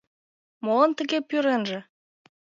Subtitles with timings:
[0.63, 1.79] Молан тыге пӱренже?..